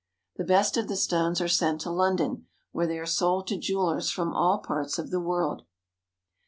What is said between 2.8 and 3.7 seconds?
they are sold to